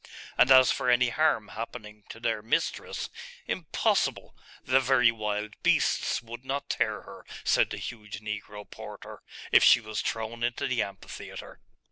[0.35, 3.11] And as for any harm happening to their mistress
[3.45, 4.35] impossible!
[4.63, 9.79] 'The very wild beasts would not tear her,' said the huge negro porter, 'if she
[9.79, 11.59] was thrown into the amphitheatre.